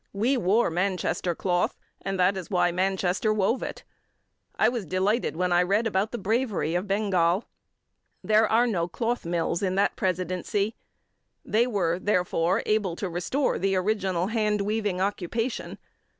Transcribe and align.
We 0.13 0.35
wore 0.35 0.71
Manchester 0.71 1.35
cloth, 1.35 1.77
and 2.01 2.19
that 2.19 2.35
is 2.35 2.49
why 2.49 2.71
Manchester 2.71 3.31
wove 3.31 3.61
it. 3.61 3.83
I 4.57 4.67
was 4.67 4.87
delighted 4.87 5.35
when 5.35 5.51
I 5.53 5.61
read 5.61 5.85
about 5.85 6.11
the 6.11 6.17
bravery 6.17 6.73
of 6.73 6.87
Bengal. 6.87 7.45
There 8.23 8.51
are 8.51 8.65
no 8.65 8.87
cloth 8.87 9.25
mills 9.27 9.61
in 9.61 9.75
that 9.75 9.95
Presidency. 9.95 10.75
They 11.45 11.67
were, 11.67 11.99
therefore, 11.99 12.63
able 12.65 12.95
to 12.95 13.07
restore 13.09 13.59
the 13.59 13.75
original 13.75 14.25
hand 14.25 14.61
weaving 14.61 14.99
occupation. 14.99 15.77